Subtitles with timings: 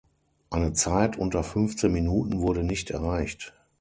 [0.49, 3.53] Eine Zeit unter fünfzehn Minuten wurde nicht erreicht.